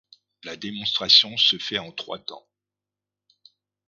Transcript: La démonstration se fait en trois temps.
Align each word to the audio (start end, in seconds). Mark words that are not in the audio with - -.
La 0.45 0.55
démonstration 0.57 1.37
se 1.37 1.59
fait 1.59 1.77
en 1.77 1.91
trois 1.91 2.17
temps. 2.17 2.47